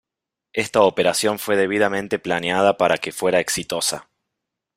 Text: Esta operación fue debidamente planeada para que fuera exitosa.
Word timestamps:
Esta 0.53 0.81
operación 0.81 1.37
fue 1.37 1.55
debidamente 1.55 2.17
planeada 2.17 2.75
para 2.75 2.97
que 2.97 3.11
fuera 3.11 3.39
exitosa. 3.39 4.09